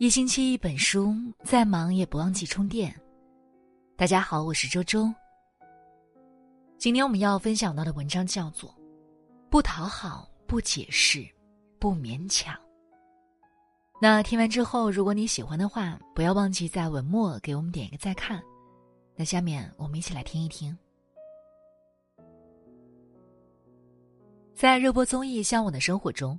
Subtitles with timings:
[0.00, 1.14] 一星期一本书，
[1.44, 2.98] 再忙也不忘记充电。
[3.98, 5.12] 大家好，我是周周。
[6.78, 8.70] 今天我们要分享到的文章叫做
[9.50, 11.28] 《不讨好，不解释，
[11.78, 12.54] 不勉强》。
[14.00, 18.42] 那听完之后，如果你喜欢的话，不要忘记在文末给我们点一个再看。
[19.14, 20.74] 那下面我们一起来听一听，
[24.60, 26.38] 在热播综艺《向往的生活》中，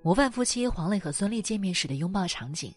[0.00, 2.72] 模范夫妻黄磊和孙俪见面时的拥抱场景。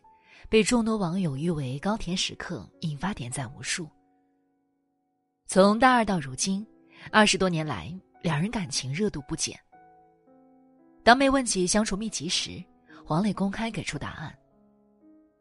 [0.49, 3.87] 被众多网友誉为高甜时刻，引发点赞无数。
[5.45, 6.65] 从大二到如今，
[7.11, 9.55] 二十多年来，两人感情热度不减。
[11.03, 12.59] 当被问起相处秘籍时，
[13.05, 14.35] 黄磊公开给出答案：“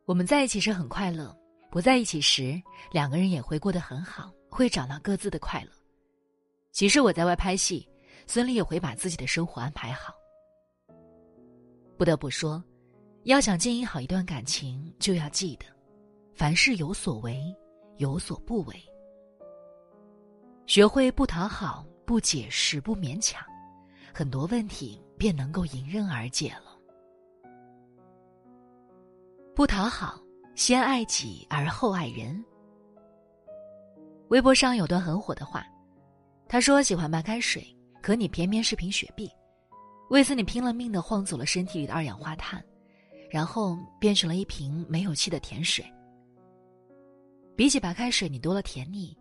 [0.05, 1.35] 我们在一起时很快乐，
[1.71, 2.60] 不在一起时，
[2.93, 5.71] 两个人也会过得很好，会找到各自的快乐。
[6.71, 7.88] 即使我在外拍戏，
[8.28, 10.14] 孙俪也会把自己的生活安排好。”
[11.98, 12.62] 不得不说。
[13.24, 15.66] 要想经营好一段感情，就要记得，
[16.32, 17.54] 凡事有所为，
[17.96, 18.74] 有所不为。
[20.66, 23.45] 学会不讨好、不解释、不勉强，
[24.15, 26.79] 很多问题便能够迎刃而解了。
[29.54, 30.18] 不讨好，
[30.54, 32.42] 先爱己而后爱人。
[34.29, 35.66] 微博上有段很火的话，
[36.48, 37.66] 他说喜欢白开水，
[38.09, 39.30] 可你偏偏是瓶雪碧，
[40.09, 42.64] 为此你拼了命的晃走了身体里的二氧化碳。
[43.30, 45.84] 然后变成了一瓶没有气的甜水。
[47.54, 49.14] 比起白开水，你多了甜腻；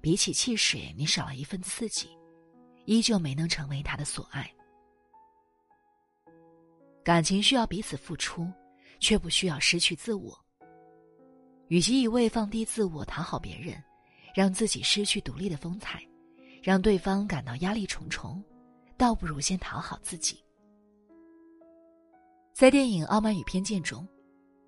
[0.00, 2.08] 比起汽水，你少了一份刺激，
[2.86, 4.50] 依旧没能成为他的所爱。
[7.04, 8.50] 感情需要彼此付出，
[9.00, 10.34] 却不需要失去自我。
[11.68, 13.76] 与其一味放低自我讨好别人，
[14.34, 16.02] 让自己失去独立的风采，
[16.62, 18.42] 让对方感到压力重重，
[18.96, 20.42] 倒不如先讨好自己。
[22.52, 24.06] 在电影《傲慢与偏见》中，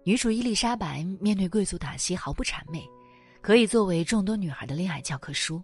[0.05, 2.83] 女主伊丽莎白面对贵族达西毫不谄媚，
[3.43, 5.63] 可以作为众多女孩的恋爱教科书。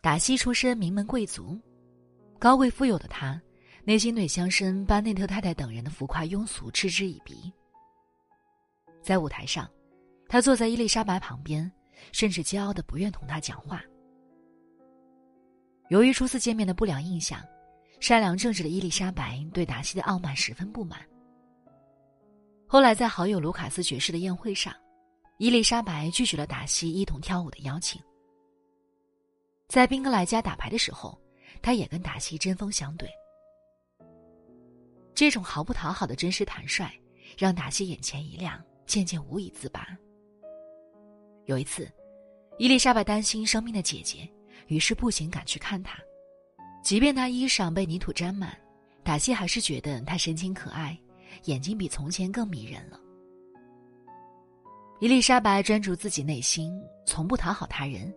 [0.00, 1.60] 达西出身名门贵族，
[2.38, 3.40] 高贵富有的他，
[3.84, 7.52] 内心对乡绅班内特太太等人的浮夸庸俗嗤之以鼻。
[9.00, 9.70] 在舞台上，
[10.28, 11.70] 他坐在伊丽莎白旁边，
[12.12, 13.82] 甚至骄傲的不愿同她讲话。
[15.88, 17.42] 由于初次见面的不良印象，
[17.98, 21.00] 善良正直的伊丽莎白对达西的傲慢十分不满。
[22.66, 24.74] 后来，在好友卢卡斯爵士的宴会上，
[25.38, 28.00] 伊丽莎白拒绝了达西一同跳舞的邀请。
[29.66, 31.18] 在宾格莱家打牌的时候，
[31.62, 33.08] 他也跟达西针锋相对。
[35.14, 36.92] 这种毫不讨好的真实坦率，
[37.38, 39.88] 让达西眼前一亮，渐渐无以自拔。
[41.46, 41.90] 有一次，
[42.58, 44.30] 伊丽莎白担心生病的姐姐，
[44.68, 45.98] 于是步行赶去看她。
[46.82, 48.56] 即便她衣裳被泥土沾满，
[49.02, 50.98] 达西还是觉得她神情可爱。
[51.44, 52.98] 眼睛比从前更迷人了。
[54.98, 56.72] 伊丽莎白专注自己内心，
[57.06, 58.12] 从不讨好他人，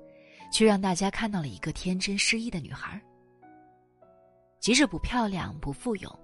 [0.52, 3.00] 却让大家看到了一个天真失意的女孩。
[4.60, 6.20] 即使不漂亮、不富有，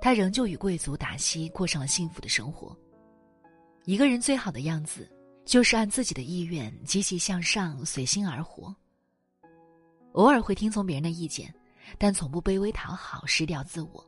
[0.00, 2.74] 她仍旧与贵族达西过上了幸福的生活。
[3.84, 5.10] 一个人最好的样子，
[5.44, 8.74] 就是按自己的意愿积极向上、随心而活。
[10.12, 11.54] 偶尔会听从别人的意见，
[11.98, 14.04] 但从不卑微讨好、失掉自我。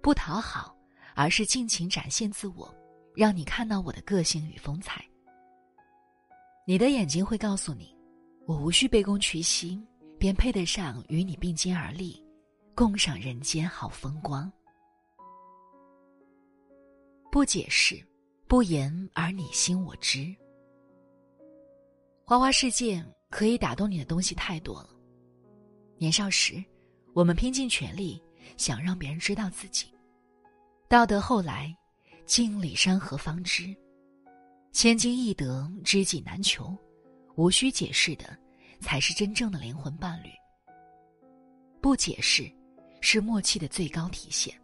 [0.00, 0.72] 不讨好。
[1.16, 2.74] 而是尽情展现自我，
[3.14, 5.00] 让你看到我的个性与风采。
[6.66, 7.96] 你的眼睛会告诉你，
[8.46, 9.80] 我无需卑躬屈膝，
[10.18, 12.20] 便配得上与你并肩而立，
[12.74, 14.52] 共赏人间好风光。
[17.30, 18.04] 不解释，
[18.48, 20.34] 不言而你心我知。
[22.24, 23.00] 花花世界
[23.34, 24.90] 可以打动你的东西太多了。
[25.98, 26.64] 年少时，
[27.14, 28.22] 我们拼尽全力
[28.56, 29.88] 想让别人知道自己。
[30.86, 31.76] 到得后来，
[32.26, 33.74] 敬礼山河方知，
[34.70, 36.78] 千金易得，知己难求，
[37.34, 38.38] 无需解释的，
[38.78, 40.28] 才是真正的灵魂伴侣。
[41.80, 42.48] 不解释，
[43.00, 44.54] 是默契的最高体现。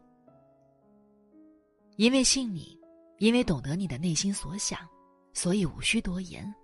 [1.97, 2.79] 因为信你，
[3.19, 4.79] 因为懂得你的内心所想，
[5.35, 6.55] 所以无需多言，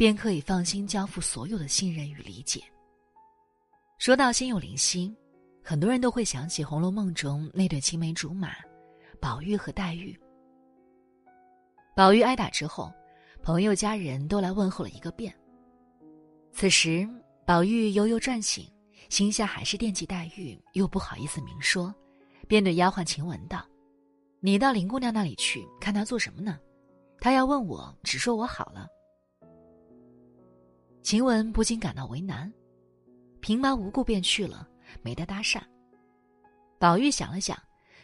[0.00, 2.62] 便可以放心交付所有的信任与理解。
[3.98, 5.14] 说到心有灵犀，
[5.62, 8.48] 很多人都会想起《红楼梦》中那对青梅竹马。
[9.20, 10.18] 宝玉和黛玉，
[11.94, 12.90] 宝玉挨打之后，
[13.42, 15.38] 朋友家人都来问候了一个遍。
[16.50, 17.06] 此时，
[17.44, 18.66] 宝玉悠悠转醒，
[19.10, 21.94] 心下还是惦记黛玉，又不好意思明说，
[22.48, 23.62] 便对丫鬟晴雯道
[24.40, 26.58] ：“你到林姑娘那里去，看她做什么呢？
[27.20, 28.88] 她要问我，只说我好了。”
[31.02, 32.52] 晴雯不禁感到为难。
[33.40, 34.68] 平白无故便去了，
[35.02, 35.62] 没得搭讪。
[36.78, 37.58] 宝玉想了想，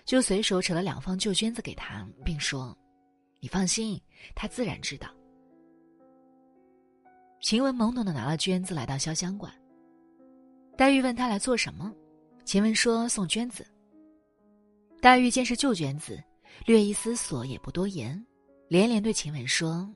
[0.04, 2.76] 就随手扯了两方旧绢子给他，并说
[3.40, 4.00] ：“你放心，
[4.34, 5.08] 他自然知道。”
[7.42, 9.52] 晴雯懵懂的拿了绢子，来到潇湘馆。
[10.76, 11.94] 黛玉问他来做什么，
[12.44, 13.66] 晴雯说送绢子。
[15.00, 16.22] 黛玉见是旧绢子，
[16.64, 18.26] 略一思索，也不多言，
[18.68, 19.88] 连连对晴雯说：“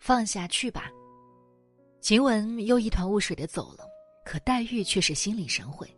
[0.00, 0.90] 放下去吧。”
[2.06, 3.84] 晴雯又一团雾水的走了，
[4.24, 5.92] 可黛玉却是心领神会。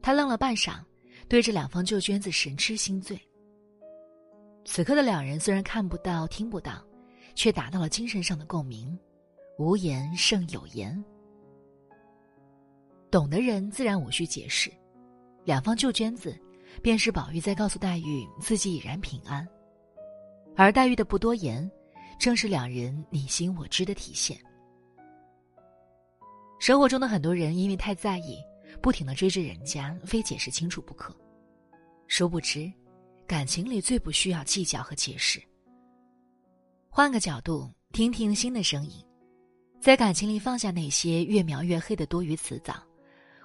[0.00, 0.82] 他愣了半晌，
[1.28, 3.20] 对着两方旧绢子神痴心醉。
[4.64, 6.82] 此刻的两人虽然看不到、听不到，
[7.34, 8.98] 却达到了精神上的共鸣，
[9.58, 11.04] 无言胜有言。
[13.10, 14.72] 懂的人自然无需解释，
[15.44, 16.34] 两方旧绢子，
[16.82, 19.46] 便是宝玉在告诉黛玉自己已然平安，
[20.56, 21.70] 而黛玉的不多言，
[22.18, 24.34] 正是两人你心我知的体现。
[26.64, 28.42] 生活中的很多人因为太在意。
[28.80, 31.14] 不停的追着人家，非解释清楚不可。
[32.08, 32.72] 殊不知，
[33.26, 35.42] 感情里最不需要计较和解释。
[36.88, 39.04] 换个角度，听听心的声音，
[39.78, 42.82] 在感情里放下那些越描越黑的多余辞藻，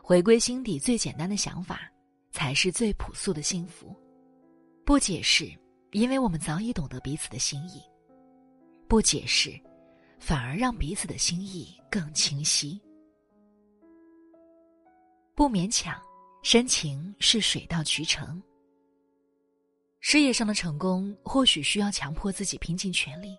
[0.02, 1.92] 回归心底最简单的想法，
[2.32, 3.94] 才是最朴素的幸福。
[4.86, 5.52] 不解释，
[5.92, 7.82] 因为我们早已懂得彼此的心意；
[8.88, 9.60] 不解释，
[10.20, 12.80] 反而让彼此的心意更清晰。
[15.40, 15.98] 不勉强，
[16.44, 18.44] 深情是水到渠成。
[20.02, 23.38] 事业上的成功或许需要强迫自己拼尽全力，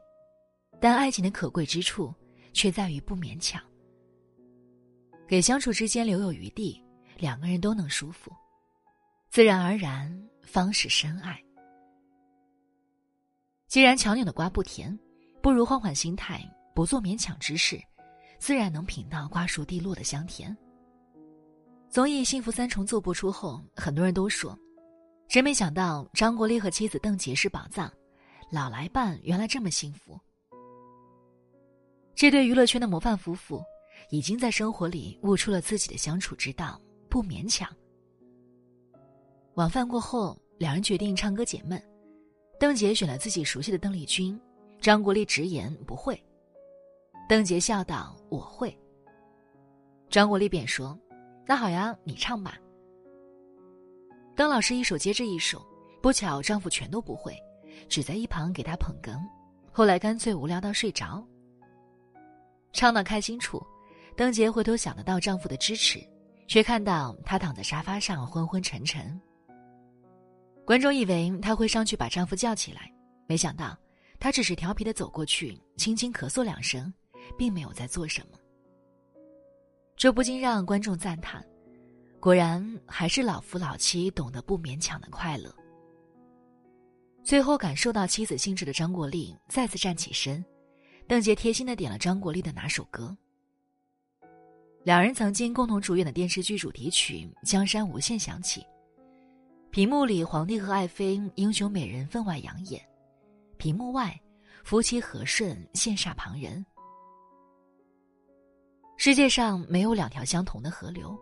[0.81, 2.11] 但爱情的可贵之处
[2.55, 3.63] 却在于不勉强，
[5.29, 6.83] 给相处之间留有余地，
[7.19, 8.33] 两个人都能舒服，
[9.29, 10.11] 自然而然
[10.43, 11.39] 方是深爱。
[13.69, 14.99] 既然强扭的瓜不甜，
[15.43, 16.43] 不如换换心态，
[16.75, 17.79] 不做勉强之事，
[18.39, 20.57] 自然能品到瓜熟蒂落的香甜。
[21.91, 24.57] 综艺《幸福三重奏》播出后，很多人都说
[25.27, 27.93] ：“真没想到张国立和妻子邓婕是宝藏，
[28.53, 30.17] 老来伴原来这么幸福。”
[32.15, 33.61] 这对娱乐圈的模范夫妇，
[34.11, 37.69] 已经在生活里悟出了自己的相处之道，不勉强。
[39.55, 41.83] 晚饭过后，两人决定唱歌解闷。
[42.61, 44.41] 邓婕选了自己熟悉的邓丽君，
[44.81, 46.23] 张国立直言不会。
[47.29, 48.73] 邓婕笑道：“我会。”
[50.09, 50.97] 张国立便说。
[51.51, 52.57] 那好呀，你唱吧。
[54.37, 55.61] 邓老师一首接着一首，
[56.01, 57.37] 不巧丈夫全都不会，
[57.89, 59.21] 只在一旁给她捧哏。
[59.73, 61.27] 后来干脆无聊到睡着。
[62.73, 63.61] 唱到开心处，
[64.17, 65.99] 邓婕回头想得到丈夫的支持，
[66.47, 69.21] 却看到他躺在沙发上昏昏沉沉。
[70.65, 72.93] 观众以为她会上去把丈夫叫起来，
[73.27, 73.77] 没想到
[74.21, 76.95] 她只是调皮的走过去，轻轻咳嗽两声，
[77.37, 78.39] 并没有在做什么。
[80.01, 81.45] 这不禁让观众赞叹：
[82.19, 85.55] 果然还是老夫老妻懂得不勉强的快乐。
[87.23, 90.43] 最后感受到妻子兴致的张国立再次站起身，
[91.07, 93.15] 邓婕贴心的点了张国立的哪首歌。
[94.85, 98.65] 两人曾经共同主演的电视剧主题曲《江山无限》响起，
[99.71, 102.83] 屏幕里皇帝和爱妃英雄美人分外养眼，
[103.59, 104.19] 屏幕外
[104.65, 106.65] 夫妻和顺羡煞旁人。
[109.03, 111.19] 世界上没有两条相同的河流，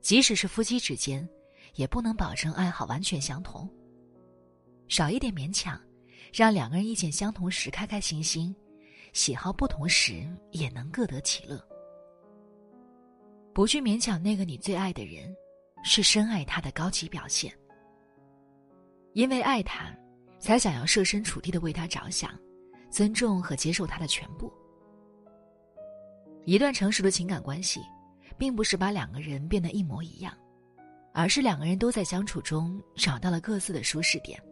[0.00, 1.28] 即使是夫妻之间，
[1.74, 3.68] 也不能保证爱好完全相同。
[4.86, 5.76] 少一点勉强，
[6.32, 8.54] 让两个人意见相同时开开心心，
[9.14, 11.60] 喜好不同时也能各得其乐。
[13.52, 15.34] 不去勉强那个你最爱的人，
[15.82, 17.52] 是深爱他的高级表现。
[19.14, 19.92] 因为爱他，
[20.38, 22.30] 才想要设身处地的为他着想，
[22.92, 24.52] 尊重和接受他的全部。
[26.48, 27.82] 一段成熟的情感关系，
[28.38, 30.34] 并不是把两个人变得一模一样，
[31.12, 34.42] 而是两个人都在相处中找到了各自的舒适点，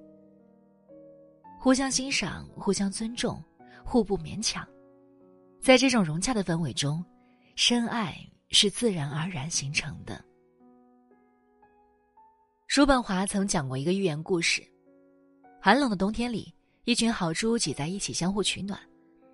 [1.58, 3.42] 互相欣赏、互相尊重、
[3.82, 4.62] 互不勉强，
[5.58, 7.02] 在这种融洽的氛围中，
[7.54, 8.14] 深爱
[8.50, 10.22] 是自然而然形成的。
[12.66, 14.62] 叔本华曾讲过一个寓言故事：
[15.62, 18.78] 寒冷的冬天里，一群豪猪挤在一起相互取暖，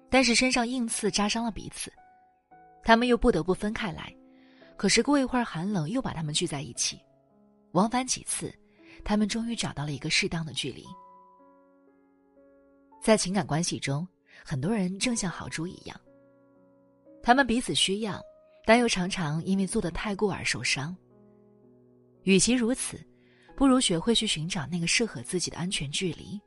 [0.08, 1.92] 但是身上硬刺扎伤了彼此。
[2.84, 4.14] 他们又不得不分开来，
[4.76, 7.00] 可是过一会儿寒冷又把他们聚在一起，
[7.72, 8.52] 往返几次，
[9.04, 10.84] 他们终于找到了一个适当的距离。
[13.00, 14.06] 在情感关系中，
[14.44, 16.00] 很多人正像豪猪一样，
[17.22, 18.20] 他们彼此需要，
[18.64, 20.96] 但又常常因为做的太过而受伤。
[22.22, 23.04] 与其如此，
[23.56, 26.40] 不如学会去寻找那个适合自己的安全距离。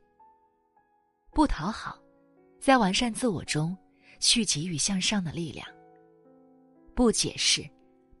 [1.32, 1.98] 不讨好，
[2.58, 3.76] 在完善自我中，
[4.18, 5.66] 去给予向上的力量。
[6.96, 7.62] 不解释，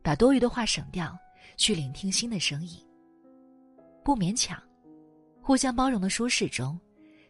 [0.02, 1.18] 把多余的话省掉，
[1.56, 2.78] 去聆听新的声音。
[4.04, 4.62] 不勉强，
[5.40, 6.78] 互相包容的舒适中，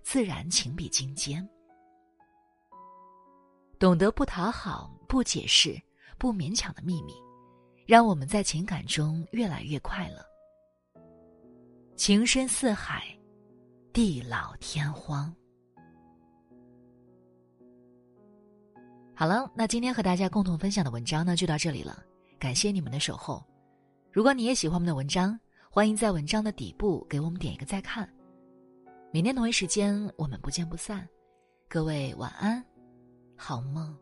[0.03, 1.49] 自然情比金坚。
[3.79, 5.81] 懂得不讨好、不解释、
[6.19, 7.15] 不勉强的秘密，
[7.87, 10.27] 让我们在情感中越来越快乐。
[11.95, 13.05] 情深似海，
[13.93, 15.33] 地老天荒。
[19.19, 22.03] 好了，那今天和大家共同分享的文章呢，就到这里了。
[22.39, 23.43] 感谢你们的守候。
[24.13, 28.07] 如果你也喜欢我们的文章，欢迎在文章的底部给我们点一个再看。
[29.11, 31.09] 明天同一时间，我们不见不散。
[31.67, 32.63] 各位晚安，
[33.37, 33.97] 好梦。